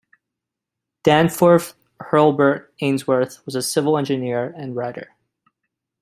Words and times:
Danforth 1.03 1.75
Hurlburt 1.99 2.73
Ainsworth 2.81 3.45
was 3.45 3.53
a 3.53 3.61
civil 3.61 3.99
engineer 3.99 4.51
and 4.57 4.75
writer. 4.75 5.09